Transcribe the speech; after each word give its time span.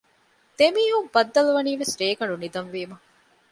ދެމީހުން 0.57 1.09
ބައްދަލުވަނީވެސް 1.13 1.95
ރޭގަނޑު 1.99 2.35
ނިދަން 2.41 2.69
ވީމަ 2.73 2.97